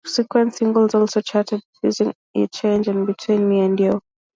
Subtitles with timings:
[0.03, 4.01] Subsequent singles also charted, such as "You Changed" and "Between Me and U".